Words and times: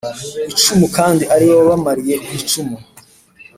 icumu 0.51 0.85
kandi 0.97 1.23
ari 1.33 1.43
we 1.49 1.53
wabamariye 1.59 2.15
ku 2.25 2.29
icumu. 2.39 2.77